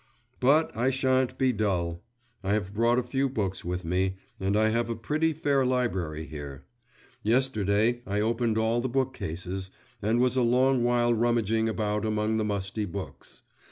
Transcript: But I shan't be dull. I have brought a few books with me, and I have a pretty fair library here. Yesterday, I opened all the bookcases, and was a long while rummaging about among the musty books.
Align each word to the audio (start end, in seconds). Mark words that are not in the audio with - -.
But 0.39 0.75
I 0.75 0.89
shan't 0.89 1.37
be 1.37 1.51
dull. 1.53 2.01
I 2.43 2.53
have 2.53 2.73
brought 2.73 2.97
a 2.97 3.03
few 3.03 3.29
books 3.29 3.63
with 3.63 3.85
me, 3.85 4.15
and 4.39 4.57
I 4.57 4.69
have 4.69 4.89
a 4.89 4.95
pretty 4.95 5.31
fair 5.31 5.63
library 5.63 6.25
here. 6.25 6.65
Yesterday, 7.21 8.01
I 8.07 8.19
opened 8.19 8.57
all 8.57 8.81
the 8.81 8.89
bookcases, 8.89 9.69
and 10.01 10.19
was 10.19 10.35
a 10.35 10.41
long 10.41 10.83
while 10.83 11.13
rummaging 11.13 11.69
about 11.69 12.03
among 12.03 12.37
the 12.37 12.43
musty 12.43 12.85
books. 12.85 13.43